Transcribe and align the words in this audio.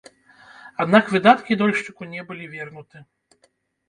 Аднак 0.85 1.11
выдаткі 1.15 1.57
дольшчыку 1.61 2.07
не 2.13 2.21
былі 2.31 2.45
вернуты. 2.55 2.97